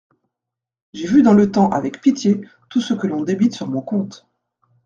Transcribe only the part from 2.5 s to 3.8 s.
tout ce que l'on débite sur